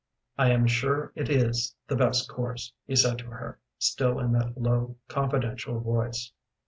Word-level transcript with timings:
"I 0.35 0.49
am 0.49 0.65
sure 0.65 1.13
it 1.15 1.29
is 1.29 1.75
the 1.87 1.95
best 1.95 2.27
course," 2.27 2.73
he 2.87 2.95
said 2.95 3.19
to 3.19 3.27
her, 3.27 3.59
still 3.77 4.17
in 4.17 4.31
that 4.31 4.57
low, 4.59 4.95
confidential 5.07 5.79
voice. 5.79 6.31